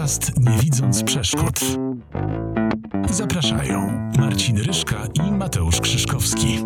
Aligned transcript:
Podcast 0.00 0.40
Nie 0.40 0.58
widząc 0.58 1.04
przeszkód. 1.04 1.60
Zapraszają 3.10 4.10
Marcin 4.18 4.58
Ryszka 4.58 4.96
i 5.26 5.32
Mateusz 5.32 5.80
Krzyszkowski. 5.80 6.58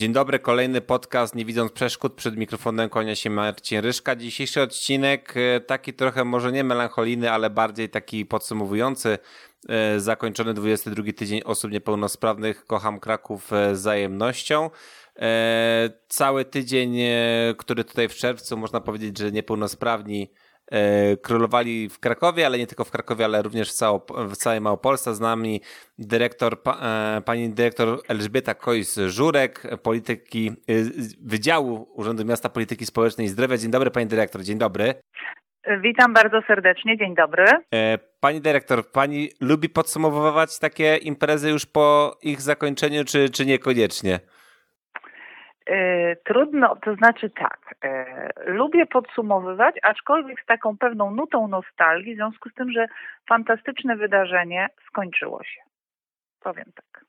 Dzień 0.00 0.12
dobry, 0.12 0.38
kolejny 0.38 0.80
podcast 0.80 1.34
Nie 1.34 1.44
widząc 1.44 1.72
przeszkód. 1.72 2.14
Przed 2.14 2.36
mikrofonem 2.36 2.88
kłania 2.88 3.14
się 3.14 3.30
Marcin 3.30 3.80
Ryszka. 3.80 4.16
Dzisiejszy 4.16 4.62
odcinek 4.62 5.34
e, 5.36 5.60
taki 5.60 5.94
trochę 5.94 6.24
może 6.24 6.52
nie 6.52 6.64
melancholijny, 6.64 7.30
ale 7.30 7.50
bardziej 7.50 7.88
taki 7.88 8.26
podsumowujący 8.26 9.18
e, 9.68 10.00
zakończony 10.00 10.54
22 10.54 11.12
tydzień 11.12 11.40
osób 11.44 11.72
niepełnosprawnych. 11.72 12.66
Kocham 12.66 13.00
Kraków 13.00 13.50
z 13.72 13.78
wzajemnością. 13.78 14.70
E, 15.18 15.90
cały 16.08 16.44
tydzień, 16.44 16.96
który 17.58 17.84
tutaj 17.84 18.08
w 18.08 18.14
czerwcu, 18.14 18.56
można 18.56 18.80
powiedzieć, 18.80 19.18
że 19.18 19.32
niepełnosprawni 19.32 20.30
E, 20.30 20.43
królowali 21.22 21.88
w 21.88 21.98
Krakowie, 21.98 22.46
ale 22.46 22.58
nie 22.58 22.66
tylko 22.66 22.84
w 22.84 22.90
Krakowie, 22.90 23.24
ale 23.24 23.42
również 23.42 23.70
w, 23.70 23.72
cało, 23.72 24.06
w 24.28 24.36
całej 24.36 24.60
Małopolsce. 24.60 25.14
Z 25.14 25.20
nami 25.20 25.60
dyrektor, 25.98 26.56
e, 26.82 27.22
pani 27.24 27.50
dyrektor 27.50 28.00
Elżbieta 28.08 28.52
Kojs-Żurek, 28.52 29.78
polityki, 29.82 30.48
e, 30.48 30.72
Wydziału 31.24 31.88
Urzędu 31.94 32.24
Miasta 32.24 32.48
Polityki 32.48 32.86
Społecznej 32.86 33.26
i 33.26 33.30
Zdrowia. 33.30 33.56
Dzień 33.56 33.70
dobry, 33.70 33.90
pani 33.90 34.06
dyrektor, 34.06 34.42
dzień 34.42 34.58
dobry. 34.58 34.94
Witam 35.82 36.12
bardzo 36.12 36.40
serdecznie, 36.46 36.98
dzień 36.98 37.14
dobry. 37.14 37.44
Pani 38.20 38.40
dyrektor, 38.40 38.90
pani 38.90 39.28
lubi 39.40 39.68
podsumowywać 39.68 40.58
takie 40.58 40.96
imprezy 40.96 41.50
już 41.50 41.66
po 41.66 42.16
ich 42.22 42.40
zakończeniu, 42.40 43.04
czy, 43.04 43.30
czy 43.30 43.46
niekoniecznie? 43.46 44.20
E, 45.66 46.16
trudno, 46.16 46.76
to 46.76 46.94
znaczy 46.94 47.30
tak, 47.30 47.74
e, 47.84 48.30
lubię 48.46 48.86
podsumowywać, 48.86 49.74
aczkolwiek 49.82 50.40
z 50.40 50.46
taką 50.46 50.78
pewną 50.78 51.10
nutą 51.10 51.48
nostalgii, 51.48 52.14
w 52.14 52.16
związku 52.16 52.48
z 52.50 52.54
tym, 52.54 52.72
że 52.72 52.86
fantastyczne 53.28 53.96
wydarzenie 53.96 54.68
skończyło 54.88 55.44
się. 55.44 55.60
Powiem 56.40 56.72
tak. 56.74 57.04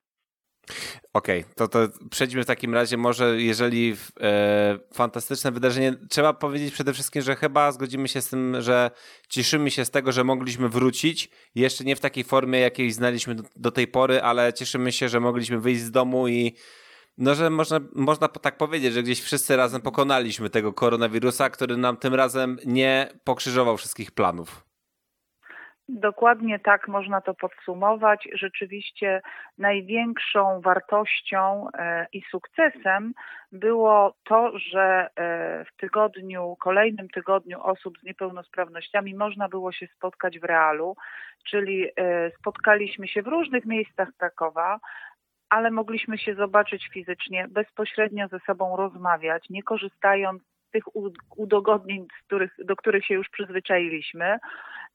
Okej, 1.14 1.42
okay, 1.42 1.54
to, 1.56 1.68
to 1.68 1.80
przejdźmy 2.12 2.44
w 2.44 2.46
takim 2.46 2.74
razie 2.74 2.98
może, 2.98 3.42
jeżeli 3.42 3.96
e, 4.22 4.80
fantastyczne 4.94 5.52
wydarzenie, 5.52 5.94
trzeba 6.10 6.34
powiedzieć 6.34 6.74
przede 6.74 6.94
wszystkim, 6.94 7.22
że 7.22 7.36
chyba 7.36 7.72
zgodzimy 7.72 8.08
się 8.08 8.22
z 8.22 8.30
tym, 8.30 8.62
że 8.62 8.92
cieszymy 9.30 9.72
się 9.72 9.86
z 9.86 9.92
tego, 9.92 10.12
że 10.12 10.24
mogliśmy 10.24 10.70
wrócić, 10.70 11.30
jeszcze 11.56 11.84
nie 11.84 11.96
w 11.96 12.00
takiej 12.00 12.24
formie, 12.24 12.60
jakiej 12.60 12.92
znaliśmy 12.92 13.36
do, 13.36 13.44
do 13.56 13.72
tej 13.72 13.88
pory, 13.88 14.22
ale 14.22 14.54
cieszymy 14.54 14.92
się, 14.92 15.10
że 15.10 15.20
mogliśmy 15.20 15.60
wyjść 15.60 15.82
z 15.82 15.92
domu 15.92 16.28
i 16.28 16.56
no, 17.18 17.36
że 17.36 17.50
można, 17.50 17.80
można 17.96 18.28
tak 18.28 18.58
powiedzieć, 18.58 18.94
że 18.94 19.04
gdzieś 19.04 19.22
wszyscy 19.22 19.56
razem 19.56 19.82
pokonaliśmy 19.82 20.50
tego 20.50 20.74
koronawirusa, 20.74 21.50
który 21.50 21.78
nam 21.78 21.98
tym 21.98 22.14
razem 22.14 22.58
nie 22.66 23.10
pokrzyżował 23.24 23.78
wszystkich 23.78 24.12
planów. 24.12 24.66
Dokładnie 25.90 26.60
tak 26.60 26.88
można 26.88 27.22
to 27.22 27.34
podsumować. 27.34 28.28
Rzeczywiście 28.34 29.22
największą 29.58 30.62
wartością 30.62 31.68
e, 31.78 32.08
i 32.14 32.22
sukcesem 32.32 33.14
było 33.52 34.16
to, 34.24 34.60
że 34.60 35.10
e, 35.16 35.66
w 35.66 35.78
tygodniu, 35.78 36.56
kolejnym 36.60 37.10
tygodniu 37.10 37.62
osób 37.62 37.98
z 38.00 38.04
niepełnosprawnościami 38.04 39.16
można 39.16 39.50
było 39.50 39.72
się 39.72 39.88
spotkać 39.88 40.40
w 40.40 40.44
realu, 40.44 40.96
czyli 41.44 41.86
e, 41.86 42.32
spotkaliśmy 42.40 43.08
się 43.08 43.22
w 43.22 43.28
różnych 43.28 43.66
miejscach 43.66 44.10
Krakowa, 44.18 44.80
ale 45.50 45.72
mogliśmy 45.72 46.18
się 46.18 46.36
zobaczyć 46.36 46.90
fizycznie, 46.94 47.48
bezpośrednio 47.50 48.28
ze 48.28 48.40
sobą 48.40 48.78
rozmawiać, 48.78 49.50
nie 49.50 49.64
korzystając 49.64 50.42
z 50.42 50.72
tych 50.72 50.84
udogodnień, 51.38 52.08
których, 52.26 52.52
do 52.66 52.76
których 52.76 53.06
się 53.06 53.14
już 53.14 53.30
przyzwyczailiśmy. 53.30 54.38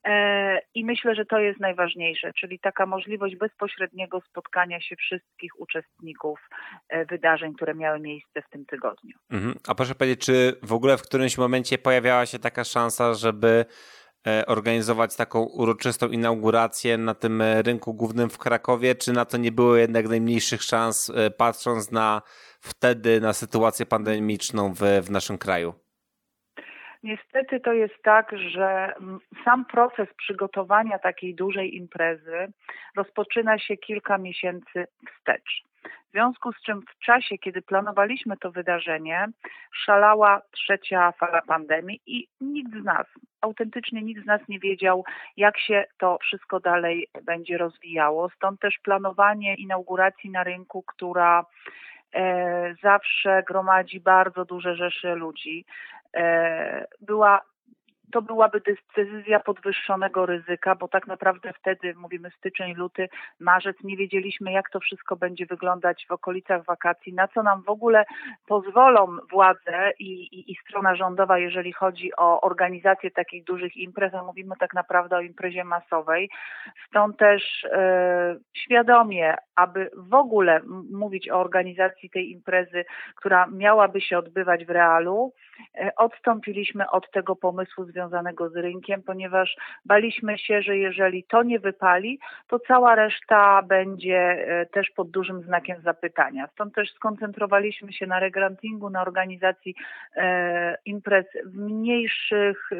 E, 0.05 0.61
I 0.75 0.85
myślę, 0.85 1.15
że 1.15 1.25
to 1.25 1.39
jest 1.39 1.61
najważniejsze, 1.61 2.33
czyli 2.33 2.59
taka 2.59 2.87
możliwość 2.87 3.37
bezpośredniego 3.37 4.21
spotkania 4.21 4.81
się 4.81 4.97
wszystkich 4.97 5.61
uczestników 5.61 6.49
e, 6.89 7.05
wydarzeń, 7.05 7.55
które 7.55 7.75
miały 7.75 8.01
miejsce 8.01 8.43
w 8.43 8.51
tym 8.51 8.67
tygodniu. 8.67 9.17
Mhm. 9.31 9.55
A 9.69 9.75
proszę 9.75 9.95
powiedzieć, 9.95 10.27
czy 10.27 10.57
w 10.63 10.73
ogóle 10.73 10.97
w 10.97 11.03
którymś 11.03 11.39
momencie 11.39 11.79
pojawiała 11.79 12.27
się 12.27 12.39
taka 12.39 12.65
szansa, 12.65 13.15
żeby 13.15 13.65
organizować 14.47 15.17
taką 15.17 15.43
uroczystą 15.43 16.09
inaugurację 16.09 16.99
na 16.99 17.15
tym 17.15 17.41
e, 17.41 17.63
rynku 17.63 17.95
głównym 17.95 18.31
w 18.31 18.39
Krakowie, 18.39 18.95
czy 18.95 19.13
na 19.13 19.25
to 19.25 19.37
nie 19.37 19.53
było 19.53 19.77
jednak 19.77 20.09
najmniejszych 20.09 20.63
szans, 20.63 21.11
e, 21.11 21.31
patrząc 21.31 21.93
na 21.93 22.23
wtedy 22.61 23.21
na 23.21 23.33
sytuację 23.33 23.87
pandemiczną 23.87 24.75
w, 24.75 24.81
w 25.03 25.11
naszym 25.11 25.39
kraju? 25.39 25.75
Niestety 27.03 27.61
to 27.61 27.73
jest 27.73 28.03
tak, 28.03 28.31
że 28.51 28.95
sam 29.45 29.65
proces 29.65 30.09
przygotowania 30.17 30.99
takiej 30.99 31.35
dużej 31.35 31.77
imprezy 31.77 32.53
rozpoczyna 32.97 33.59
się 33.59 33.77
kilka 33.77 34.19
miesięcy 34.19 34.87
wstecz. 35.09 35.70
W 35.85 36.13
związku 36.13 36.53
z 36.53 36.63
czym 36.63 36.83
w 36.83 37.05
czasie, 37.05 37.39
kiedy 37.39 37.63
planowaliśmy 37.63 38.37
to 38.37 38.51
wydarzenie, 38.51 39.29
szalała 39.73 40.43
trzecia 40.51 41.13
fala 41.13 41.43
pandemii 41.43 42.01
i 42.07 42.29
nikt 42.41 42.73
z 42.73 42.85
nas, 42.85 43.07
autentycznie 43.41 44.03
nikt 44.03 44.23
z 44.23 44.27
nas 44.27 44.41
nie 44.49 44.59
wiedział, 44.59 45.05
jak 45.37 45.59
się 45.59 45.85
to 45.99 46.19
wszystko 46.23 46.61
dalej 46.61 47.09
będzie 47.23 47.59
rozwijało. 47.59 48.31
Stąd 48.37 48.61
też 48.61 48.79
planowanie 48.79 49.55
inauguracji 49.55 50.31
na 50.31 50.45
rynku, 50.45 50.83
która 50.83 51.45
e, 52.15 52.75
zawsze 52.83 53.43
gromadzi 53.47 54.01
bardzo 54.01 54.45
duże 54.45 54.75
rzesze 54.75 55.15
ludzi, 55.15 55.65
e, 56.17 56.87
była 57.01 57.50
to 58.11 58.23
byłaby 58.23 58.61
decyzja 58.61 59.41
podwyższonego 59.41 60.27
ryzyka, 60.27 60.75
bo 60.75 60.89
tak 60.89 61.07
naprawdę 61.07 61.53
wtedy, 61.53 61.95
mówimy 61.95 62.31
styczeń, 62.31 62.75
luty, 62.75 63.09
marzec, 63.41 63.77
nie 63.85 63.97
wiedzieliśmy, 63.97 64.53
jak 64.53 64.71
to 64.71 64.81
wszystko 64.81 65.17
będzie 65.17 65.47
wyglądać 65.47 66.07
w 66.09 66.13
okolicach 66.13 66.65
wakacji, 66.65 67.13
na 67.15 67.29
co 67.29 67.43
nam 67.43 67.63
w 67.63 67.69
ogóle 67.69 68.05
pozwolą 68.47 69.17
władze 69.31 69.93
i, 69.99 70.13
i, 70.13 70.53
i 70.53 70.57
strona 70.57 70.95
rządowa, 70.95 71.39
jeżeli 71.39 71.73
chodzi 71.73 72.17
o 72.17 72.41
organizację 72.41 73.11
takich 73.11 73.45
dużych 73.45 73.77
imprez, 73.77 74.15
a 74.15 74.23
mówimy 74.23 74.55
tak 74.61 74.75
naprawdę 74.75 75.17
o 75.17 75.21
imprezie 75.21 75.65
masowej. 75.65 76.31
Stąd 76.89 77.17
też 77.17 77.65
e, 77.65 78.37
świadomie, 78.57 79.37
aby 79.57 79.91
w 79.97 80.15
ogóle 80.15 80.61
mówić 80.93 81.31
o 81.31 81.41
organizacji 81.41 82.11
tej 82.11 82.31
imprezy, 82.31 82.85
która 83.17 83.47
miałaby 83.47 84.01
się 84.01 84.19
odbywać 84.19 84.65
w 84.65 84.71
realu, 84.71 85.33
e, 85.75 85.91
odstąpiliśmy 85.97 86.91
od 86.91 87.11
tego 87.11 87.37
pomysłu 87.37 87.85
związanego 87.85 88.00
związanego 88.01 88.49
z 88.49 88.57
rynkiem, 88.57 89.03
ponieważ 89.03 89.57
baliśmy 89.85 90.39
się, 90.39 90.63
że 90.63 90.77
jeżeli 90.77 91.25
to 91.25 91.43
nie 91.43 91.59
wypali, 91.59 92.19
to 92.49 92.59
cała 92.59 92.95
reszta 92.95 93.63
będzie 93.63 94.19
e, 94.19 94.67
też 94.67 94.91
pod 94.91 95.11
dużym 95.11 95.43
znakiem 95.43 95.83
zapytania. 95.83 96.49
Stąd 96.53 96.75
też 96.75 96.93
skoncentrowaliśmy 96.95 97.93
się 97.93 98.07
na 98.07 98.21
regrantingu, 98.21 98.91
na 98.91 99.03
organizacji 99.03 99.75
e, 100.17 100.77
imprez 100.85 101.27
w 101.45 101.57
mniejszych 101.57 102.71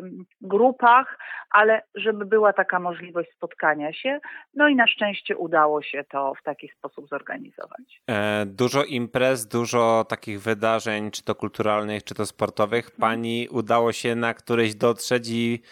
grupach, 0.41 1.19
ale 1.51 1.83
żeby 1.95 2.27
była 2.27 2.53
taka 2.53 2.81
możliwość 2.81 3.31
spotkania 3.37 3.93
się. 3.93 4.21
No 4.55 4.69
i 4.69 4.77
na 4.77 4.87
szczęście 4.87 5.37
udało 5.37 5.83
się 5.83 6.05
to 6.05 6.35
w 6.35 6.43
taki 6.43 6.69
sposób 6.69 7.09
zorganizować. 7.09 8.03
E, 8.07 8.47
dużo 8.47 8.85
imprez, 8.85 9.47
dużo 9.47 10.05
takich 10.09 10.41
wydarzeń, 10.43 11.11
czy 11.11 11.25
to 11.25 11.35
kulturalnych, 11.35 12.05
czy 12.05 12.15
to 12.15 12.27
sportowych. 12.27 12.85
Mhm. 12.85 13.01
Pani 13.01 13.49
udało 13.51 13.93
się 13.93 14.15
na 14.15 14.35
któreś 14.35 14.75
dotrzeć 14.75 15.10
śledzi 15.11 15.63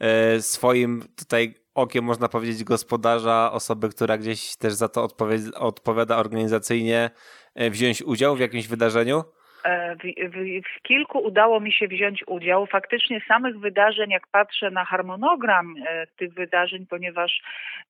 e, 0.00 0.40
swoim 0.40 1.02
tutaj 1.18 1.54
okiem, 1.74 2.04
można 2.04 2.28
powiedzieć, 2.28 2.64
gospodarza, 2.64 3.50
osoby, 3.52 3.88
która 3.88 4.18
gdzieś 4.18 4.56
też 4.56 4.72
za 4.72 4.88
to 4.88 5.08
odpowiada 5.56 6.16
organizacyjnie, 6.16 7.10
e, 7.54 7.70
wziąć 7.70 8.02
udział 8.02 8.36
w 8.36 8.40
jakimś 8.40 8.68
wydarzeniu? 8.68 9.24
E, 9.64 9.96
w, 9.96 10.02
w, 10.32 10.36
w, 10.68 10.82
kilku 10.82 11.18
udało 11.18 11.60
mi 11.60 11.72
się 11.72 11.88
wziąć 11.88 12.24
udział. 12.26 12.66
Faktycznie 12.66 13.20
samych 13.28 13.58
wydarzeń, 13.58 14.10
jak 14.10 14.26
patrzę 14.32 14.70
na 14.70 14.84
harmonogram 14.84 15.74
e, 15.86 16.06
tych 16.06 16.34
wydarzeń, 16.34 16.86
ponieważ 16.86 17.42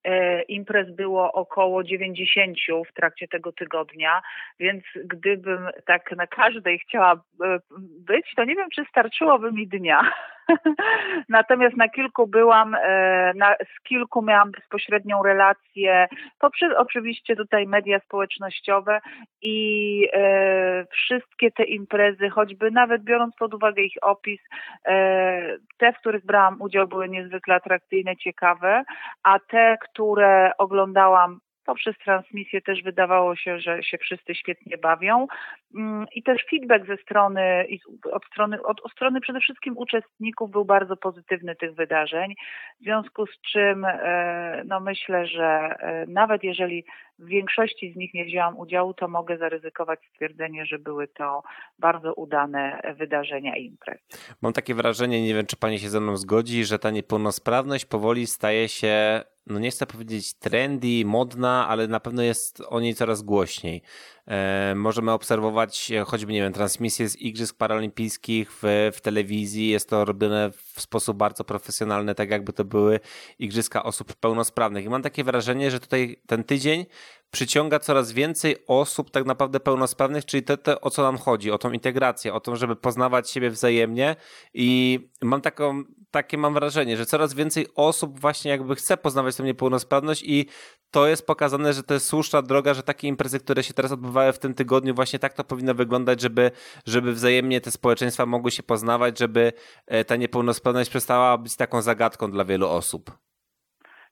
e, 0.04 0.42
imprez 0.42 0.90
było 0.90 1.32
około 1.32 1.84
90 1.84 2.58
w 2.90 2.92
trakcie 2.92 3.28
tego 3.28 3.52
tygodnia, 3.52 4.22
więc 4.60 4.84
gdybym 5.04 5.68
tak 5.86 6.16
na 6.16 6.26
każdej 6.26 6.78
chciała 6.78 7.12
e, 7.12 7.58
być, 8.06 8.34
to 8.36 8.44
nie 8.44 8.56
wiem, 8.56 8.68
czy 8.74 8.84
starczyłoby 8.90 9.52
mi 9.52 9.68
dnia. 9.68 10.12
Natomiast 11.28 11.76
na 11.76 11.88
kilku 11.88 12.26
byłam, 12.26 12.74
e, 12.74 13.32
na, 13.36 13.54
z 13.54 13.82
kilku 13.82 14.22
miałam 14.22 14.50
bezpośrednią 14.50 15.22
relację, 15.22 16.08
poprzez 16.38 16.72
oczywiście 16.76 17.36
tutaj 17.36 17.66
media 17.66 18.00
społecznościowe 18.00 19.00
i 19.42 20.08
e, 20.12 20.86
wszystkie 20.90 21.50
te 21.50 21.64
imprezy, 21.64 22.28
choćby 22.30 22.70
nawet 22.70 23.02
biorąc 23.02 23.36
pod 23.36 23.54
uwagę 23.54 23.82
ich 23.82 23.96
opis, 24.02 24.40
e, 24.86 25.56
te, 25.78 25.92
w 25.92 25.98
których 25.98 26.26
brałam 26.26 26.62
udział, 26.62 26.88
były 26.88 27.08
niezwykle 27.08 27.54
atrakcyjne, 27.54 28.16
ciekawe, 28.16 28.84
a 29.22 29.38
te, 29.38 29.76
które 29.80 30.50
oglądałam 30.58 31.40
poprzez 31.68 31.94
transmisję 32.04 32.60
też 32.62 32.82
wydawało 32.82 33.36
się, 33.36 33.60
że 33.60 33.82
się 33.82 33.98
wszyscy 33.98 34.34
świetnie 34.34 34.78
bawią 34.78 35.26
mm, 35.74 36.06
i 36.14 36.22
też 36.22 36.44
feedback 36.50 36.86
ze 36.86 36.96
strony, 36.96 37.66
od 38.12 38.24
strony, 38.24 38.62
od, 38.62 38.80
od 38.80 38.92
strony 38.92 39.20
przede 39.20 39.40
wszystkim 39.40 39.78
uczestników 39.78 40.50
był 40.50 40.64
bardzo 40.64 40.96
pozytywny 40.96 41.56
tych 41.56 41.74
wydarzeń, 41.74 42.34
w 42.80 42.84
związku 42.84 43.26
z 43.26 43.40
czym 43.52 43.84
e, 43.84 44.62
no 44.66 44.80
myślę, 44.80 45.26
że 45.26 45.46
e, 45.46 46.06
nawet 46.06 46.44
jeżeli 46.44 46.84
w 47.18 47.26
większości 47.26 47.92
z 47.92 47.96
nich 47.96 48.14
nie 48.14 48.24
wzięłam 48.24 48.58
udziału, 48.58 48.94
to 48.94 49.08
mogę 49.08 49.38
zaryzykować 49.38 50.00
stwierdzenie, 50.10 50.66
że 50.66 50.78
były 50.78 51.08
to 51.08 51.42
bardzo 51.78 52.14
udane 52.14 52.80
wydarzenia 52.98 53.56
i 53.56 53.64
imprezy. 53.64 54.02
Mam 54.42 54.52
takie 54.52 54.74
wrażenie, 54.74 55.22
nie 55.22 55.34
wiem 55.34 55.46
czy 55.46 55.56
pani 55.56 55.78
się 55.78 55.88
ze 55.88 56.00
mną 56.00 56.16
zgodzi, 56.16 56.64
że 56.64 56.78
ta 56.78 56.90
niepełnosprawność 56.90 57.84
powoli 57.84 58.26
staje 58.26 58.68
się 58.68 59.22
no 59.48 59.58
nie 59.58 59.70
chcę 59.70 59.86
powiedzieć 59.86 60.34
trendy, 60.34 61.04
modna, 61.04 61.68
ale 61.68 61.88
na 61.88 62.00
pewno 62.00 62.22
jest 62.22 62.62
o 62.68 62.80
niej 62.80 62.94
coraz 62.94 63.22
głośniej. 63.22 63.82
E, 64.26 64.74
możemy 64.76 65.12
obserwować 65.12 65.92
e, 65.92 66.04
choćby, 66.04 66.32
nie 66.32 66.42
wiem, 66.42 66.52
transmisje 66.52 67.08
z 67.08 67.16
Igrzysk 67.16 67.56
Paralimpijskich 67.56 68.52
w, 68.62 68.90
w 68.94 69.00
telewizji. 69.00 69.68
Jest 69.68 69.88
to 69.88 70.04
robione 70.04 70.50
w 70.74 70.80
sposób 70.80 71.16
bardzo 71.16 71.44
profesjonalny, 71.44 72.14
tak 72.14 72.30
jakby 72.30 72.52
to 72.52 72.64
były 72.64 73.00
Igrzyska 73.38 73.82
osób 73.82 74.14
pełnosprawnych. 74.14 74.84
I 74.84 74.88
mam 74.88 75.02
takie 75.02 75.24
wrażenie, 75.24 75.70
że 75.70 75.80
tutaj 75.80 76.20
ten 76.26 76.44
tydzień 76.44 76.86
przyciąga 77.30 77.78
coraz 77.78 78.12
więcej 78.12 78.56
osób 78.66 79.10
tak 79.10 79.24
naprawdę 79.26 79.60
pełnosprawnych, 79.60 80.24
czyli 80.24 80.42
to, 80.42 80.56
to 80.56 80.80
o 80.80 80.90
co 80.90 81.02
nam 81.02 81.18
chodzi, 81.18 81.50
o 81.50 81.58
tą 81.58 81.72
integrację, 81.72 82.34
o 82.34 82.40
to, 82.40 82.56
żeby 82.56 82.76
poznawać 82.76 83.30
siebie 83.30 83.50
wzajemnie 83.50 84.16
i 84.54 85.00
mam 85.22 85.40
taką, 85.40 85.84
takie 86.10 86.38
mam 86.38 86.54
wrażenie, 86.54 86.96
że 86.96 87.06
coraz 87.06 87.34
więcej 87.34 87.66
osób 87.74 88.20
właśnie 88.20 88.50
jakby 88.50 88.74
chce 88.74 88.96
poznawać 88.96 89.36
tę 89.36 89.42
niepełnosprawność 89.42 90.22
i 90.22 90.46
to 90.90 91.08
jest 91.08 91.26
pokazane, 91.26 91.72
że 91.72 91.82
to 91.82 91.94
jest 91.94 92.06
słuszna 92.06 92.42
droga, 92.42 92.74
że 92.74 92.82
takie 92.82 93.08
imprezy, 93.08 93.40
które 93.40 93.62
się 93.62 93.74
teraz 93.74 93.92
odbywały 93.92 94.32
w 94.32 94.38
tym 94.38 94.54
tygodniu, 94.54 94.94
właśnie 94.94 95.18
tak 95.18 95.34
to 95.34 95.44
powinno 95.44 95.74
wyglądać, 95.74 96.20
żeby, 96.20 96.50
żeby 96.86 97.12
wzajemnie 97.12 97.60
te 97.60 97.70
społeczeństwa 97.70 98.26
mogły 98.26 98.50
się 98.50 98.62
poznawać, 98.62 99.18
żeby 99.18 99.52
e, 99.86 100.04
ta 100.04 100.16
niepełnosprawność 100.16 100.90
przestała 100.90 101.38
być 101.38 101.56
taką 101.56 101.82
zagadką 101.82 102.30
dla 102.30 102.44
wielu 102.44 102.68
osób. 102.68 103.27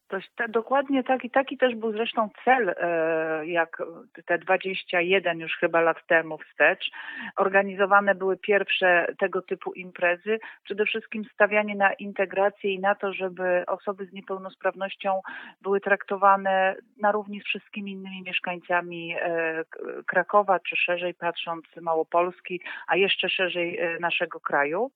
To, 0.08 0.16
te, 0.36 0.48
dokładnie 0.48 1.04
taki, 1.04 1.30
taki 1.30 1.58
też 1.58 1.74
był 1.74 1.92
zresztą 1.92 2.28
cel, 2.44 2.74
e, 2.76 3.46
jak 3.46 3.82
te 4.26 4.38
21 4.38 5.40
już 5.40 5.56
chyba 5.56 5.80
lat 5.80 6.06
temu 6.06 6.38
wstecz. 6.38 6.90
Organizowane 7.36 8.14
były 8.14 8.36
pierwsze 8.36 9.06
tego 9.18 9.42
typu 9.42 9.72
imprezy. 9.72 10.38
Przede 10.64 10.84
wszystkim 10.84 11.24
stawianie 11.24 11.74
na 11.74 11.92
integrację 11.92 12.74
i 12.74 12.80
na 12.80 12.94
to, 12.94 13.12
żeby 13.12 13.64
osoby 13.66 14.06
z 14.06 14.12
niepełnosprawnością 14.12 15.20
były 15.62 15.80
traktowane 15.80 16.76
na 17.00 17.12
równi 17.12 17.40
z 17.40 17.44
wszystkimi 17.44 17.92
innymi 17.92 18.22
mieszkańcami 18.22 19.14
e, 19.20 19.64
Krakowa, 20.06 20.60
czy 20.60 20.76
szerzej 20.76 21.14
patrząc 21.14 21.64
Małopolski, 21.80 22.60
a 22.88 22.96
jeszcze 22.96 23.28
szerzej 23.28 23.78
e, 23.78 23.98
naszego 24.00 24.40
kraju. 24.40 24.90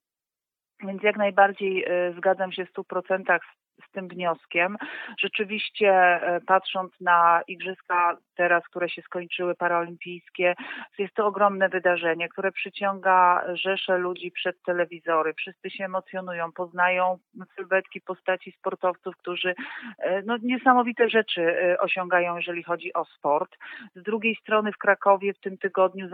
Więc 0.87 1.03
jak 1.03 1.17
najbardziej 1.17 1.87
zgadzam 2.17 2.53
się 2.53 2.65
w 2.67 2.73
100% 2.73 3.39
z 3.88 3.91
tym 3.93 4.09
wnioskiem. 4.09 4.77
Rzeczywiście 5.19 5.91
e, 5.93 6.41
patrząc 6.47 7.00
na 7.00 7.43
igrzyska 7.49 8.17
teraz, 8.37 8.65
które 8.65 8.88
się 8.88 9.03
skończyły 9.03 9.55
paraolimpijskie, 9.55 10.55
jest 10.99 11.15
to 11.15 11.27
ogromne 11.27 11.69
wydarzenie, 11.69 12.29
które 12.29 12.53
przyciąga 12.53 13.44
rzesze 13.55 13.99
ludzi 13.99 14.31
przed 14.31 14.62
telewizory. 14.62 15.35
Wszyscy 15.35 15.71
się 15.71 15.85
emocjonują, 15.85 16.53
poznają 16.53 17.19
sylwetki 17.56 18.00
postaci 18.00 18.53
sportowców, 18.53 19.17
którzy 19.17 19.55
e, 19.99 20.23
no, 20.23 20.37
niesamowite 20.43 21.09
rzeczy 21.09 21.43
e, 21.43 21.79
osiągają, 21.79 22.37
jeżeli 22.37 22.62
chodzi 22.62 22.93
o 22.93 23.05
sport. 23.05 23.56
Z 23.94 24.03
drugiej 24.03 24.37
strony 24.37 24.73
w 24.73 24.79
Krakowie 24.79 25.35
w 25.35 25.41
tym 25.41 25.59
tygodniu 25.59 26.09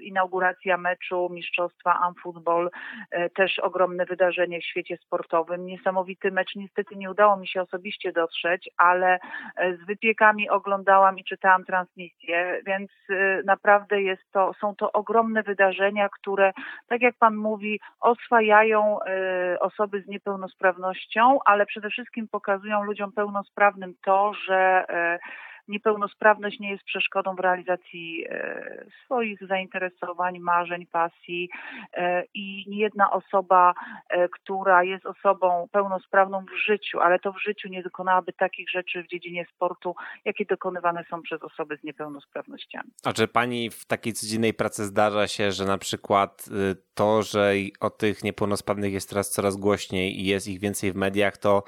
inauguracja 0.00 0.76
meczu 0.76 1.28
Mistrzostwa 1.30 2.00
Amfootball, 2.00 2.70
też 3.34 3.58
ogromne 3.58 4.04
wydarzenie 4.06 4.60
w 4.60 4.64
świecie 4.64 4.96
sportowym. 4.96 5.66
Niesamowity 5.66 6.30
mecz, 6.30 6.54
niestety 6.78 6.96
nie 6.96 7.10
udało 7.10 7.36
mi 7.36 7.48
się 7.48 7.62
osobiście 7.62 8.12
dotrzeć, 8.12 8.70
ale 8.76 9.18
e, 9.56 9.76
z 9.76 9.86
wypiekami 9.86 10.48
oglądałam 10.48 11.18
i 11.18 11.24
czytałam 11.24 11.64
transmisję, 11.64 12.60
więc 12.66 12.90
e, 13.10 13.42
naprawdę 13.44 14.02
jest 14.02 14.22
to, 14.32 14.52
są 14.60 14.76
to 14.76 14.92
ogromne 14.92 15.42
wydarzenia, 15.42 16.08
które, 16.08 16.52
tak 16.88 17.02
jak 17.02 17.14
Pan 17.18 17.36
mówi, 17.36 17.80
oswajają 18.00 18.98
e, 19.02 19.60
osoby 19.60 20.02
z 20.02 20.06
niepełnosprawnością, 20.06 21.38
ale 21.44 21.66
przede 21.66 21.90
wszystkim 21.90 22.28
pokazują 22.28 22.82
ludziom 22.82 23.12
pełnosprawnym 23.12 23.94
to, 24.04 24.32
że 24.34 24.84
niepełnosprawność 25.68 26.60
nie 26.60 26.70
jest 26.70 26.84
przeszkodą 26.84 27.36
w 27.36 27.40
realizacji 27.40 28.24
e, 28.28 28.84
swoich 29.04 29.46
zainteresowań, 29.46 30.38
marzeń, 30.38 30.86
pasji 30.86 31.50
e, 31.92 32.24
i 32.34 32.64
niejedna 32.68 33.10
osoba, 33.10 33.74
e, 34.08 34.28
która 34.28 34.84
jest 34.84 35.06
osobą 35.06 35.68
pełnosprawną 35.72 36.44
w 36.44 36.66
życiu, 36.66 37.00
ale 37.00 37.18
to 37.18 37.32
w 37.32 37.42
życiu 37.42 37.68
nie 37.68 37.82
dokonałaby 37.82 38.32
takich 38.32 38.70
rzeczy 38.70 39.02
w 39.02 39.06
dziedzinie 39.06 39.46
sportu, 39.54 39.94
jakie 40.24 40.44
dokonywane 40.44 41.04
są 41.10 41.22
przez 41.22 41.42
osoby 41.42 41.76
z 41.76 41.84
niepełnosprawnościami. 41.84 42.90
A 43.04 43.12
czy 43.12 43.28
pani 43.28 43.70
w 43.70 43.86
takiej 43.86 44.12
codziennej 44.12 44.54
pracy 44.54 44.84
zdarza 44.84 45.28
się, 45.28 45.52
że 45.52 45.64
na 45.64 45.78
przykład 45.78 46.44
y, 46.72 46.76
to, 46.94 47.22
że 47.22 47.52
o 47.80 47.90
tych 47.90 48.24
niepełnosprawnych 48.24 48.92
jest 48.92 49.08
teraz 49.08 49.30
coraz 49.30 49.56
głośniej 49.56 50.20
i 50.20 50.24
jest 50.24 50.48
ich 50.48 50.60
więcej 50.60 50.92
w 50.92 50.96
mediach, 50.96 51.36
to 51.36 51.62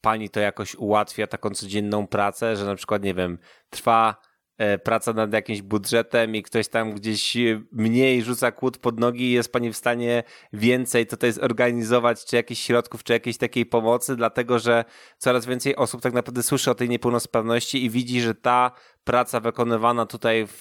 pani 0.00 0.30
to 0.30 0.40
jakoś 0.40 0.74
ułatwia 0.74 1.26
taką 1.26 1.50
codzienną 1.50 2.06
pracę, 2.06 2.56
że 2.56 2.64
na 2.64 2.74
przykład, 2.74 3.02
nie 3.02 3.14
wiem, 3.14 3.38
trwa 3.70 4.16
e, 4.58 4.78
praca 4.78 5.12
nad 5.12 5.32
jakimś 5.32 5.62
budżetem 5.62 6.34
i 6.34 6.42
ktoś 6.42 6.68
tam 6.68 6.94
gdzieś 6.94 7.36
mniej 7.72 8.22
rzuca 8.22 8.52
kłód 8.52 8.78
pod 8.78 9.00
nogi 9.00 9.24
i 9.24 9.32
jest 9.32 9.52
pani 9.52 9.72
w 9.72 9.76
stanie 9.76 10.22
więcej 10.52 11.06
tutaj 11.06 11.32
zorganizować, 11.32 12.24
czy 12.24 12.36
jakichś 12.36 12.62
środków, 12.62 13.04
czy 13.04 13.12
jakiejś 13.12 13.36
takiej 13.36 13.66
pomocy, 13.66 14.16
dlatego 14.16 14.58
że 14.58 14.84
coraz 15.18 15.46
więcej 15.46 15.76
osób 15.76 16.02
tak 16.02 16.12
naprawdę 16.12 16.42
słyszy 16.42 16.70
o 16.70 16.74
tej 16.74 16.88
niepełnosprawności 16.88 17.84
i 17.84 17.90
widzi, 17.90 18.20
że 18.20 18.34
ta 18.34 18.70
praca 19.04 19.40
wykonywana 19.40 20.06
tutaj 20.06 20.46
w, 20.46 20.58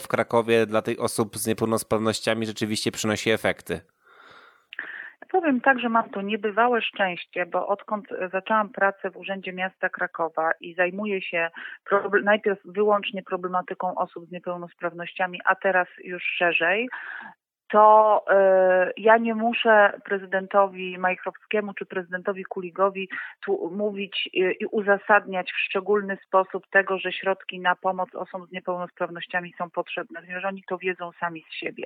w 0.00 0.08
Krakowie 0.08 0.66
dla 0.66 0.82
tych 0.82 1.00
osób 1.00 1.38
z 1.38 1.46
niepełnosprawnościami 1.46 2.46
rzeczywiście 2.46 2.92
przynosi 2.92 3.30
efekty. 3.30 3.80
Powiem 5.30 5.60
tak, 5.60 5.78
że 5.78 5.88
mam 5.88 6.10
to 6.10 6.22
niebywałe 6.22 6.82
szczęście, 6.82 7.46
bo 7.46 7.66
odkąd 7.66 8.06
zaczęłam 8.32 8.68
pracę 8.68 9.10
w 9.10 9.16
Urzędzie 9.16 9.52
Miasta 9.52 9.88
Krakowa 9.88 10.50
i 10.60 10.74
zajmuję 10.74 11.22
się 11.22 11.50
najpierw 12.24 12.58
wyłącznie 12.64 13.22
problematyką 13.22 13.94
osób 13.94 14.26
z 14.26 14.30
niepełnosprawnościami, 14.30 15.40
a 15.44 15.54
teraz 15.54 15.88
już 16.04 16.22
szerzej, 16.22 16.88
to 17.70 18.24
y, 18.30 18.92
ja 18.96 19.16
nie 19.16 19.34
muszę 19.34 19.92
prezydentowi 20.04 20.98
Majchrowskiemu 20.98 21.74
czy 21.74 21.86
prezydentowi 21.86 22.44
Kuligowi 22.44 23.08
tu 23.44 23.70
mówić 23.76 24.28
i 24.32 24.66
uzasadniać 24.70 25.52
w 25.52 25.58
szczególny 25.58 26.18
sposób 26.26 26.66
tego, 26.70 26.98
że 26.98 27.12
środki 27.12 27.60
na 27.60 27.76
pomoc 27.76 28.14
osobom 28.14 28.46
z 28.46 28.52
niepełnosprawnościami 28.52 29.54
są 29.58 29.70
potrzebne, 29.70 30.20
ponieważ 30.20 30.44
oni 30.44 30.62
to 30.68 30.78
wiedzą 30.78 31.10
sami 31.20 31.44
z 31.50 31.52
siebie. 31.52 31.84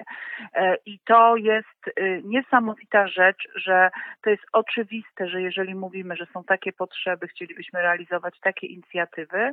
E, 0.54 0.76
I 0.87 0.99
to 1.04 1.37
jest 1.37 1.99
y, 1.99 2.23
niesamowita 2.25 3.08
rzecz, 3.08 3.49
że 3.54 3.90
to 4.23 4.30
jest 4.30 4.44
oczywiste, 4.52 5.28
że 5.28 5.42
jeżeli 5.42 5.75
mówimy, 5.75 6.16
że 6.16 6.26
są 6.26 6.44
takie 6.44 6.73
potrzeby, 6.73 7.28
chcielibyśmy 7.28 7.82
realizować 7.82 8.40
takie 8.40 8.66
inicjatywy, 8.66 9.52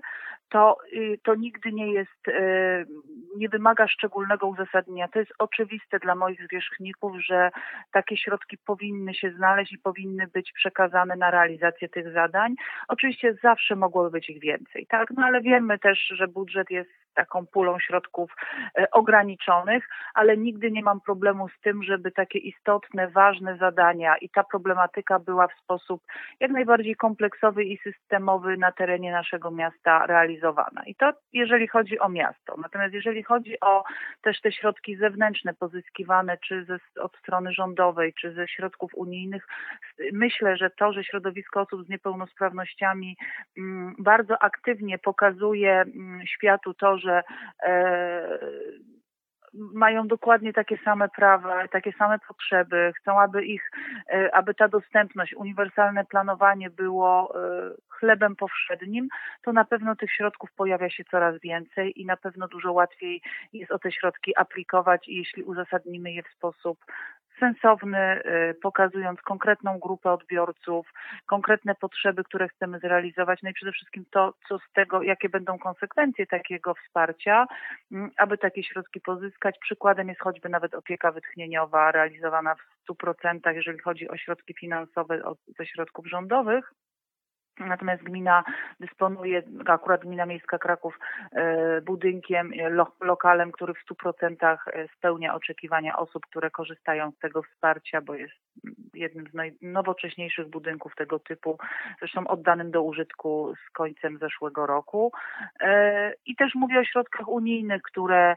to, 0.50 0.77
y, 0.94 1.20
to 1.24 1.36
nigdy 1.36 1.72
nie 1.72 1.94
jest, 1.94 2.12
nie 3.38 3.50
wymaga 3.50 3.88
szczególnego 3.88 4.48
uzasadnienia. 4.48 5.08
To 5.08 5.20
jest 5.20 5.34
oczywiste 5.39 6.00
dla 6.00 6.15
moich 6.22 6.42
zwierzchników, 6.48 7.13
że 7.25 7.51
takie 7.92 8.18
środki 8.18 8.58
powinny 8.66 9.13
się 9.13 9.32
znaleźć 9.32 9.74
i 9.74 9.78
powinny 9.78 10.28
być 10.28 10.51
przekazane 10.51 11.16
na 11.16 11.32
realizację 11.32 11.90
tych 11.90 12.13
zadań. 12.13 12.56
Oczywiście 12.88 13.36
zawsze 13.44 13.75
mogłoby 13.75 14.12
być 14.12 14.30
ich 14.30 14.40
więcej, 14.40 14.88
tak? 14.90 15.10
No 15.18 15.25
ale 15.25 15.42
wiemy 15.42 15.80
też, 15.80 16.00
że 16.00 16.28
budżet 16.28 16.70
jest 16.70 16.92
taką 17.13 17.48
pulą 17.48 17.80
środków 17.80 18.36
e, 18.78 18.92
ograniczonych, 18.92 19.90
ale 20.13 20.38
nigdy 20.38 20.72
nie 20.72 20.84
mam 20.84 21.01
problemu 21.01 21.50
z 21.50 21.62
tym, 21.62 21.84
żeby 21.84 22.12
takie 22.12 22.40
istotne, 22.40 23.08
ważne 23.08 23.58
zadania 23.58 24.18
i 24.18 24.30
ta 24.30 24.44
problematyka 24.44 25.20
była 25.20 25.48
w 25.48 25.54
sposób 25.63 26.01
jak 26.40 26.51
najbardziej 26.51 26.96
kompleksowy 26.96 27.63
i 27.63 27.78
systemowy 27.78 28.58
na 28.58 28.72
terenie 28.72 29.12
naszego 29.12 29.51
miasta 29.51 30.06
realizowana. 30.06 30.84
I 30.86 30.96
to 30.96 31.13
jeżeli 31.34 31.68
chodzi 31.68 32.00
o 32.00 32.10
miasto. 32.10 32.56
Natomiast 32.58 32.94
jeżeli 32.94 33.24
chodzi 33.24 33.60
o 33.60 33.84
też 34.22 34.42
te 34.42 34.51
środki 34.51 34.96
zewnętrzne 34.96 35.54
pozyskiwane 35.54 36.11
czy 36.38 36.65
ze, 36.65 37.01
od 37.01 37.18
strony 37.18 37.53
rządowej, 37.53 38.13
czy 38.13 38.34
ze 38.34 38.48
środków 38.48 38.91
unijnych, 38.96 39.48
myślę, 40.13 40.58
że 40.58 40.70
to, 40.70 40.94
że 40.94 41.03
środowisko 41.03 41.62
osób 41.62 41.86
z 41.86 41.89
niepełnosprawnościami 41.89 43.18
mm, 43.58 43.96
bardzo 44.00 44.44
aktywnie 44.44 44.98
pokazuje 44.98 45.82
mm, 45.82 46.22
światu 46.27 46.74
to, 46.74 46.98
że 46.98 47.24
e, 47.63 48.39
mają 49.53 50.08
dokładnie 50.08 50.53
takie 50.53 50.77
same 50.77 51.10
prawa, 51.10 51.68
takie 51.68 51.91
same 51.91 52.20
potrzeby, 52.27 52.91
chcą, 52.98 53.20
aby 53.20 53.46
ich, 53.46 53.72
e, 54.13 54.36
aby 54.36 54.53
ta 54.53 54.68
dostępność, 54.68 55.34
uniwersalne 55.34 56.06
planowanie 56.06 56.70
było 56.70 57.34
e, 57.36 57.72
chlebem 58.01 58.36
powszednim, 58.36 59.08
to 59.43 59.53
na 59.53 59.65
pewno 59.65 59.96
tych 59.96 60.12
środków 60.12 60.50
pojawia 60.51 60.89
się 60.89 61.03
coraz 61.03 61.39
więcej 61.39 62.01
i 62.01 62.05
na 62.05 62.17
pewno 62.17 62.48
dużo 62.48 62.72
łatwiej 62.74 63.22
jest 63.53 63.72
o 63.72 63.79
te 63.79 63.91
środki 63.91 64.38
aplikować, 64.38 65.08
jeśli 65.08 65.43
uzasadnimy 65.43 66.12
je 66.12 66.24
w 66.24 66.34
sposób 66.38 66.77
sensowny, 67.41 68.22
y, 68.25 68.53
pokazując 68.62 69.22
konkretną 69.22 69.79
grupę 69.79 70.12
odbiorców, 70.12 70.93
konkretne 71.25 71.75
potrzeby, 71.75 72.24
które 72.24 72.48
chcemy 72.48 72.79
zrealizować, 72.79 73.39
no 73.43 73.50
i 73.50 73.53
przede 73.53 73.72
wszystkim 73.72 74.05
to, 74.12 74.34
co 74.48 74.60
z 74.60 74.72
tego, 74.74 75.01
jakie 75.01 75.29
będą 75.29 75.60
konsekwencje 75.60 76.27
takiego 76.27 76.74
wsparcia, 76.74 77.46
mm, 77.91 78.12
aby 78.17 78.38
takie 78.38 78.63
środki 78.63 79.01
pozyskać. 79.01 79.55
Przykładem 79.62 80.10
jest 80.10 80.22
choćby 80.22 80.50
nawet 80.50 80.74
opieka 80.74 81.12
wytchnieniowa 81.12 81.91
realizowana 81.91 82.55
w 82.55 82.84
100%, 82.84 83.55
jeżeli 83.55 83.79
chodzi 83.79 84.10
o 84.10 84.17
środki 84.17 84.53
finansowe 84.53 85.22
ze 85.58 85.65
środków 85.65 86.08
rządowych. 86.08 86.74
Natomiast 87.68 88.03
gmina 88.03 88.44
dysponuje, 88.80 89.44
akurat 89.65 90.01
gmina 90.01 90.25
miejska 90.25 90.58
Kraków, 90.58 91.00
e, 91.32 91.82
budynkiem, 91.82 92.51
e, 92.60 92.70
lo, 92.70 92.88
lokalem, 93.01 93.51
który 93.51 93.74
w 93.74 93.86
100% 93.86 94.58
e, 94.68 94.88
spełnia 94.98 95.36
oczekiwania 95.36 95.98
osób, 95.98 96.25
które 96.25 96.50
korzystają 96.50 97.12
z 97.12 97.20
tego 97.20 97.44
wsparcia, 97.44 98.01
bo 98.01 98.15
jest 98.15 98.34
jednym 98.94 99.27
z 99.27 99.34
najnowocześniejszych 99.34 100.50
budynków 100.50 100.96
tego 100.96 101.20
typu, 101.20 101.58
zresztą 102.00 102.27
oddanym 102.27 102.72
do 102.72 102.84
użytku 102.84 103.53
z 103.68 103.72
końcem 103.74 104.18
zeszłego 104.18 104.65
roku. 104.65 105.12
I 106.25 106.36
też 106.36 106.56
mówię 106.56 106.80
o 106.80 106.84
środkach 106.84 107.27
unijnych, 107.27 107.82
które, 107.82 108.36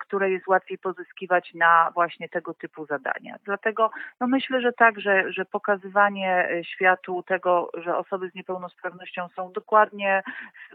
które 0.00 0.30
jest 0.30 0.46
łatwiej 0.46 0.78
pozyskiwać 0.78 1.54
na 1.54 1.90
właśnie 1.94 2.28
tego 2.28 2.54
typu 2.54 2.86
zadania. 2.86 3.36
Dlatego 3.44 3.90
no 4.20 4.26
myślę, 4.26 4.60
że 4.60 4.72
tak, 4.72 5.00
że, 5.00 5.32
że 5.32 5.44
pokazywanie 5.44 6.48
światu 6.62 7.22
tego, 7.22 7.70
że 7.74 7.96
osoby 7.96 8.30
z 8.30 8.34
niepełnosprawnością 8.34 8.53
niepełnosprawnością 8.54 9.28
są 9.36 9.52
dokładnie, 9.52 10.22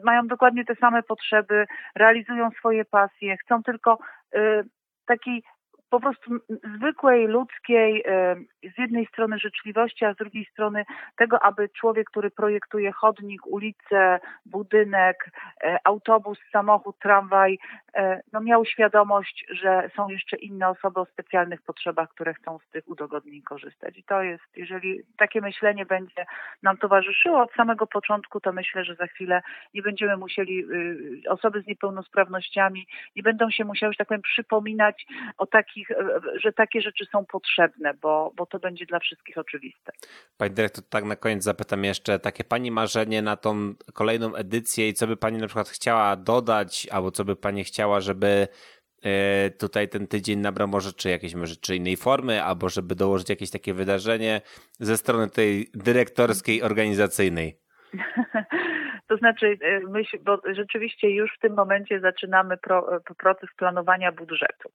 mają 0.03 0.27
dokładnie 0.27 0.65
te 0.65 0.75
same 0.75 1.03
potrzeby, 1.03 1.65
realizują 1.95 2.50
swoje 2.51 2.86
pasje, 2.86 3.38
chcą 3.38 3.63
tylko 3.63 3.98
y, 4.36 4.63
takiej 5.05 5.43
po 5.89 6.00
prostu 6.00 6.31
zwykłej, 6.75 7.27
ludzkiej, 7.27 8.03
e, 8.08 8.36
z 8.75 8.77
jednej 8.77 9.05
strony 9.05 9.39
życzliwości, 9.39 10.05
a 10.05 10.13
z 10.13 10.17
drugiej 10.17 10.46
strony 10.46 10.86
tego, 11.17 11.43
aby 11.43 11.69
człowiek, 11.69 12.10
który 12.10 12.31
projektuje 12.31 12.91
chodnik, 12.91 13.48
ulicę, 13.48 14.19
budynek, 14.46 15.31
e, 15.63 15.77
autobus, 15.84 16.39
samochód, 16.51 17.00
tramwaj, 17.00 17.60
e, 17.93 18.22
no 18.34 18.41
miał 18.41 18.65
świadomość, 18.65 19.46
że 19.50 19.89
są 19.96 20.10
jeszcze 20.10 20.38
inne 20.38 20.69
osoby 20.69 21.00
o 21.00 21.05
specjalnych 21.05 21.62
potrzebach, 21.62 22.10
które 22.10 22.34
chcą 22.34 22.60
z 22.60 22.69
tych 22.69 22.88
udogodnień 22.88 23.41
korzystać. 23.41 23.98
I 23.98 24.03
to 24.03 24.22
jest, 24.22 24.58
jeżeli 24.58 25.01
takie 25.17 25.41
myślenie 25.41 25.86
będzie 25.86 26.25
nam 26.63 26.77
towarzyszyło 26.77 27.41
od 27.41 27.53
samego 27.53 27.88
początku, 27.88 28.39
to 28.39 28.53
myślę, 28.53 28.84
że 28.84 28.96
za 28.96 29.08
chwilę 29.08 29.41
nie 29.74 29.81
będziemy 29.81 30.17
musieli, 30.17 30.65
y, 31.25 31.29
osoby 31.29 31.62
z 31.62 31.67
niepełnosprawnościami 31.67 32.88
nie 33.15 33.24
będą 33.24 33.50
się 33.50 33.65
musiały, 33.65 33.93
że 33.93 33.98
tak 33.98 34.08
powiem, 34.08 34.22
przypominać 34.22 35.05
o 35.38 35.46
takich 35.46 35.78
takich, 35.79 35.91
e, 35.91 36.39
że 36.39 36.53
takie 36.53 36.81
rzeczy 36.81 37.05
są 37.12 37.25
potrzebne, 37.25 37.93
bo, 37.93 38.31
bo 38.36 38.45
to 38.45 38.59
będzie 38.59 38.86
dla 38.86 39.00
wszystkich 39.00 39.38
oczywiste. 39.38 39.91
Pani 40.38 40.53
dyrektor, 40.53 40.83
tak 40.89 41.03
na 41.03 41.15
koniec 41.15 41.43
zapytam 41.43 41.83
jeszcze, 41.83 42.19
takie 42.19 42.43
Pani 42.43 42.71
marzenie 42.71 43.21
na 43.21 43.36
tą 43.36 43.74
kolejną 43.93 44.36
edycję 44.36 44.89
i 44.89 44.93
co 44.93 45.07
by 45.07 45.17
Pani 45.17 45.38
na 45.38 45.48
przykład 45.48 45.69
chciała 45.69 46.15
dodać, 46.15 46.88
albo 46.91 47.12
co 47.12 47.25
by 47.25 47.36
Pani 47.36 47.63
chciała, 47.63 48.01
żeby 48.01 48.48
e, 49.03 49.50
tutaj 49.50 49.89
ten 49.89 50.07
tydzień 50.07 50.39
nabrał 50.39 50.67
może 50.67 50.93
czy 50.93 51.09
jakiejś 51.09 51.36
może 51.36 51.55
czy 51.55 51.75
innej 51.75 51.98
formy, 51.98 52.43
albo 52.43 52.69
żeby 52.69 52.95
dołożyć 52.95 53.29
jakieś 53.29 53.50
takie 53.50 53.74
wydarzenie 53.74 54.41
ze 54.79 54.98
strony 54.98 55.29
tej 55.29 55.69
dyrektorskiej, 55.74 56.62
organizacyjnej? 56.63 57.59
To 59.09 59.17
znaczy, 59.17 59.57
e, 59.61 59.79
myśl, 59.79 60.17
bo 60.21 60.39
rzeczywiście 60.53 61.09
już 61.09 61.35
w 61.35 61.39
tym 61.39 61.53
momencie 61.53 61.99
zaczynamy 61.99 62.57
pro, 62.57 63.01
proces 63.17 63.49
planowania 63.57 64.11
budżetu. 64.11 64.69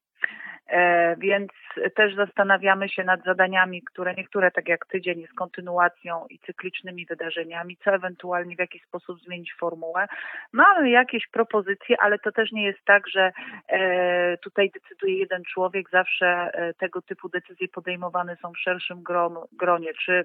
E, 0.67 1.15
więc 1.15 1.51
też 1.95 2.15
zastanawiamy 2.15 2.89
się 2.89 3.03
nad 3.03 3.23
zadaniami, 3.23 3.81
które 3.81 4.13
niektóre, 4.13 4.51
tak 4.51 4.67
jak 4.67 4.85
tydzień, 4.85 5.19
jest 5.19 5.33
kontynuacją 5.33 6.25
i 6.29 6.39
cyklicznymi 6.39 7.05
wydarzeniami, 7.05 7.77
co 7.83 7.91
ewentualnie 7.91 8.55
w 8.55 8.59
jakiś 8.59 8.83
sposób 8.83 9.19
zmienić 9.19 9.53
formułę. 9.59 10.07
Mamy 10.53 10.89
jakieś 10.89 11.27
propozycje, 11.27 11.95
ale 11.99 12.19
to 12.19 12.31
też 12.31 12.51
nie 12.51 12.65
jest 12.65 12.85
tak, 12.85 13.07
że 13.07 13.31
e, 13.67 14.37
tutaj 14.37 14.71
decyduje 14.71 15.17
jeden 15.17 15.43
człowiek. 15.43 15.89
Zawsze 15.89 16.27
e, 16.27 16.73
tego 16.73 17.01
typu 17.01 17.29
decyzje 17.29 17.67
podejmowane 17.67 18.35
są 18.35 18.51
w 18.51 18.59
szerszym 18.59 19.03
gronie, 19.51 19.93
czy 20.05 20.23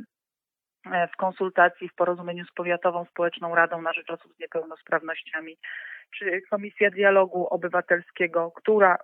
w 1.13 1.17
konsultacji, 1.17 1.89
w 1.89 1.95
porozumieniu 1.95 2.45
z 2.45 2.53
Powiatową 2.53 3.05
Społeczną 3.05 3.55
Radą 3.55 3.83
na 3.83 3.93
Rzecz 3.93 4.11
Osób 4.11 4.35
z 4.35 4.41
Niepełnosprawnościami, 4.41 5.57
czy 6.19 6.43
Komisja 6.51 6.91
Dialogu 6.91 7.47
Obywatelskiego, 7.47 8.53
która 8.55 8.97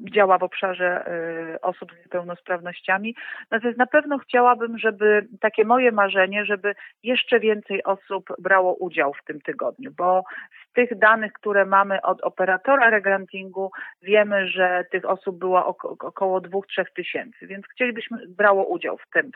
działa 0.00 0.38
w 0.38 0.42
obszarze 0.42 1.08
y, 1.54 1.60
osób 1.60 1.92
z 1.92 1.98
niepełnosprawnościami. 1.98 3.14
Natomiast 3.50 3.78
na 3.78 3.86
pewno 3.86 4.18
chciałabym, 4.18 4.78
żeby 4.78 5.26
takie 5.40 5.64
moje 5.64 5.92
marzenie, 5.92 6.44
żeby 6.44 6.74
jeszcze 7.02 7.40
więcej 7.40 7.84
osób 7.84 8.24
brało 8.38 8.74
udział 8.74 9.14
w 9.14 9.24
tym 9.24 9.40
tygodniu, 9.40 9.92
bo 9.96 10.24
z 10.70 10.72
tych 10.72 10.98
danych, 10.98 11.32
które 11.32 11.64
mamy 11.64 12.02
od 12.02 12.22
operatora 12.22 12.90
regrantingu, 12.90 13.70
wiemy, 14.02 14.48
że 14.48 14.84
tych 14.90 15.04
osób 15.04 15.38
było 15.38 15.76
około 15.98 16.40
2-3 16.40 16.84
tysięcy, 16.96 17.46
więc 17.46 17.66
chcielibyśmy 17.66 18.18
brało 18.28 18.64
udział 18.64 18.98
w 18.98 19.10
tym, 19.12 19.30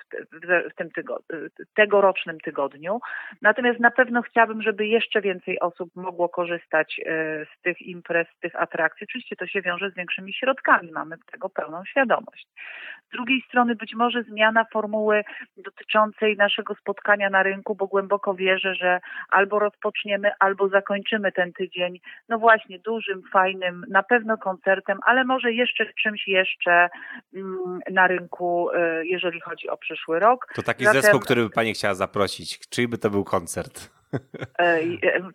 w 0.71 0.75
tym 0.75 0.91
tygodniu, 0.91 1.39
tegorocznym 1.75 2.41
tygodniu. 2.41 3.01
Natomiast 3.43 3.81
na 3.81 3.91
pewno 3.91 4.23
chciałabym, 4.23 4.63
żeby 4.63 4.87
jeszcze 4.87 5.21
więcej 5.21 5.61
osób 5.61 5.91
mogło 5.97 6.29
korzystać 6.29 6.99
y, 6.99 7.47
z 7.57 7.63
tych 7.63 7.83
imprez, 7.83 8.29
z 8.37 8.41
tych 8.41 8.57
atrakcji. 8.57 9.07
Oczywiście 9.11 9.37
to 9.37 9.47
się 9.47 9.63
wiąże 9.63 9.91
z 9.91 9.95
większymi 9.95 10.33
środkami, 10.33 10.48
środkami, 10.49 10.93
mamy 10.93 11.17
tego 11.33 11.49
pełną 11.49 11.85
świadomość. 11.85 12.47
Z 13.09 13.11
drugiej 13.11 13.43
strony 13.49 13.75
być 13.75 13.95
może 13.95 14.23
zmiana 14.23 14.65
formuły 14.73 15.25
dotyczącej 15.57 16.37
naszego 16.37 16.75
spotkania 16.75 17.31
na 17.31 17.43
rynku, 17.43 17.75
bo 17.75 17.87
głęboko 17.87 18.35
wierzę, 18.35 18.75
że 18.75 19.01
albo 19.29 19.59
rozpoczniemy, 19.59 20.31
albo 20.39 20.69
zakończymy 20.69 21.33
ten 21.33 21.53
tydzień, 21.53 22.01
no 22.29 22.39
właśnie 22.39 22.79
dużym, 22.79 23.23
fajnym, 23.33 23.85
na 23.89 24.03
pewno 24.03 24.39
koncertem, 24.39 24.99
ale 25.07 25.25
może 25.25 25.53
jeszcze 25.53 25.87
czymś 26.03 26.29
jeszcze 26.29 26.89
mm, 27.35 27.81
na 27.91 28.07
rynku, 28.07 28.71
y, 28.71 29.07
jeżeli 29.07 29.41
chodzi 29.41 29.69
o 29.69 29.77
przyszły 29.77 30.21
rok. 30.21 30.47
To 30.55 30.63
taki 30.63 30.85
Zatem... 30.85 31.03
zespół, 31.03 31.21
który 31.21 31.43
by 31.43 31.51
Pani 31.51 31.75
chciała 31.75 31.95
zaprosić. 31.95 32.69
Czyj 32.69 32.89
by 32.89 32.99
to 32.99 33.11
był 33.11 33.25
koncert? 33.25 33.98
E, 34.59 34.81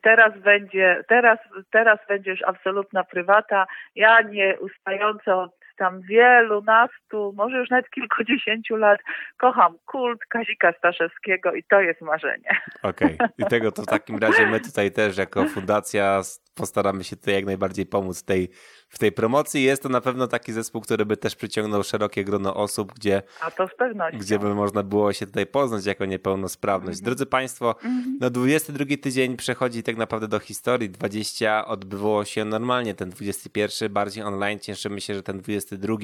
teraz 0.01 0.39
będzie, 0.39 1.03
teraz, 1.07 1.39
teraz 1.71 1.99
będzie 2.07 2.31
już 2.31 2.41
absolutna 2.41 3.03
prywata. 3.03 3.65
Ja 3.95 4.21
nie 4.21 4.59
ustająco 4.59 5.41
od 5.41 5.51
tam 5.77 6.01
wielu 6.01 6.61
nastu, 6.61 7.33
może 7.35 7.57
już 7.57 7.69
nawet 7.69 7.89
kilkudziesięciu 7.89 8.75
lat 8.75 8.99
kocham 9.37 9.75
kult 9.85 10.19
Kazika 10.29 10.73
Staszewskiego 10.77 11.53
i 11.53 11.63
to 11.63 11.81
jest 11.81 12.01
marzenie. 12.01 12.49
Okej, 12.83 13.15
okay. 13.15 13.29
i 13.37 13.45
tego 13.45 13.71
to 13.71 13.81
w 13.81 13.85
takim 13.85 14.17
razie 14.17 14.47
my 14.47 14.59
tutaj 14.59 14.91
też 14.91 15.17
jako 15.17 15.45
fundacja 15.45 16.21
postaramy 16.55 17.03
się 17.03 17.15
tutaj 17.15 17.33
jak 17.33 17.45
najbardziej 17.45 17.85
pomóc 17.85 18.23
tej, 18.23 18.49
w 18.89 18.99
tej 18.99 19.11
promocji. 19.11 19.63
Jest 19.63 19.83
to 19.83 19.89
na 19.89 20.01
pewno 20.01 20.27
taki 20.27 20.53
zespół, 20.53 20.81
który 20.81 21.05
by 21.05 21.17
też 21.17 21.35
przyciągnął 21.35 21.83
szerokie 21.83 22.23
grono 22.23 22.55
osób, 22.55 22.93
gdzie, 22.93 23.21
A 23.41 23.51
to 23.51 23.67
z 23.67 23.75
pewnością. 23.75 24.19
gdzie 24.19 24.39
by 24.39 24.55
można 24.55 24.83
było 24.83 25.13
się 25.13 25.25
tutaj 25.25 25.45
poznać 25.45 25.85
jako 25.85 26.05
niepełnosprawność. 26.05 26.99
-hmm. 26.99 27.05
Drodzy 27.05 27.25
Państwo, 27.25 27.75
-hmm. 27.83 28.03
no 28.19 28.29
22 28.29 28.85
tydzień 29.01 29.37
przechodzi 29.37 29.83
tak 29.83 29.97
naprawdę 29.97 30.27
do 30.27 30.39
historii. 30.39 30.89
20 30.89 31.65
odbyło 31.65 32.25
się 32.25 32.45
normalnie, 32.45 32.95
ten 32.95 33.09
21 33.09 33.93
bardziej 33.93 34.23
online. 34.23 34.59
Cieszymy 34.59 35.01
się, 35.01 35.15
że 35.15 35.23
ten 35.23 35.39
22 35.39 35.95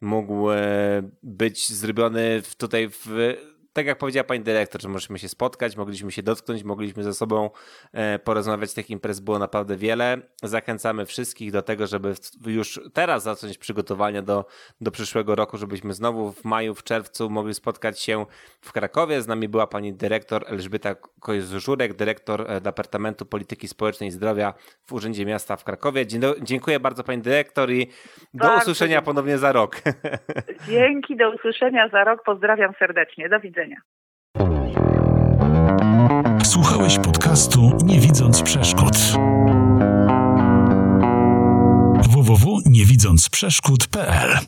mógł 0.00 0.50
e, 0.50 1.02
być 1.22 1.72
zrobiony 1.72 2.42
tutaj 2.58 2.88
w 2.88 3.34
tak 3.74 3.86
jak 3.86 3.98
powiedziała 3.98 4.24
pani 4.24 4.40
dyrektor, 4.40 4.82
że 4.82 4.88
mogliśmy 4.88 5.18
się 5.18 5.28
spotkać, 5.28 5.76
mogliśmy 5.76 6.12
się 6.12 6.22
dotknąć, 6.22 6.64
mogliśmy 6.64 7.02
ze 7.02 7.14
sobą 7.14 7.50
e, 7.92 8.18
porozmawiać. 8.18 8.74
Tych 8.74 8.90
imprez 8.90 9.20
było 9.20 9.38
naprawdę 9.38 9.76
wiele. 9.76 10.18
Zachęcamy 10.42 11.06
wszystkich 11.06 11.52
do 11.52 11.62
tego, 11.62 11.86
żeby 11.86 12.14
już 12.46 12.80
teraz 12.92 13.22
zacząć 13.22 13.58
przygotowania 13.58 14.22
do, 14.22 14.44
do 14.80 14.90
przyszłego 14.90 15.34
roku, 15.34 15.58
żebyśmy 15.58 15.92
znowu 15.92 16.32
w 16.32 16.44
maju, 16.44 16.74
w 16.74 16.82
czerwcu 16.82 17.30
mogli 17.30 17.54
spotkać 17.54 18.00
się 18.00 18.26
w 18.60 18.72
Krakowie. 18.72 19.22
Z 19.22 19.26
nami 19.26 19.48
była 19.48 19.66
pani 19.66 19.94
dyrektor 19.94 20.44
Elżbieta 20.46 20.94
Kojus-Żurek, 21.20 21.92
dyrektor 21.92 22.50
e, 22.50 22.60
Departamentu 22.60 23.26
Polityki 23.26 23.68
Społecznej 23.68 24.08
i 24.08 24.12
Zdrowia 24.12 24.54
w 24.86 24.92
Urzędzie 24.92 25.26
Miasta 25.26 25.56
w 25.56 25.64
Krakowie. 25.64 26.06
Dziękuję 26.42 26.80
bardzo 26.80 27.04
pani 27.04 27.22
dyrektor 27.22 27.70
i 27.70 27.86
do 28.34 28.44
bardzo 28.44 28.60
usłyszenia 28.60 28.90
dziękuję. 28.90 29.14
ponownie 29.14 29.38
za 29.38 29.52
rok. 29.52 29.76
Dzięki, 30.68 31.16
do 31.16 31.30
usłyszenia 31.30 31.88
za 31.88 32.04
rok. 32.04 32.22
Pozdrawiam 32.24 32.72
serdecznie. 32.78 33.28
Do 33.28 33.40
widzenia 33.40 33.63
Słuchałeś 36.44 36.98
podcastu 36.98 37.78
Nie 37.84 38.00
widząc 38.00 38.42
przeszkód. 38.42 38.96
www.niewidzącprzeszkód.pl 42.08 44.38